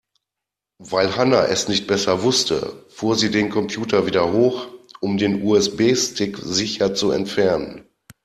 Weil 0.81 1.15
Hanna 1.15 1.45
es 1.45 1.67
nicht 1.67 1.85
besser 1.85 2.23
wusste, 2.23 2.87
fuhr 2.89 3.15
sie 3.15 3.29
den 3.29 3.51
Computer 3.51 4.07
wieder 4.07 4.33
hoch, 4.33 4.67
um 4.99 5.19
den 5.19 5.43
USB-Stick 5.43 6.37
sicher 6.39 6.95
zu 6.95 7.11
entfernen. 7.11 7.85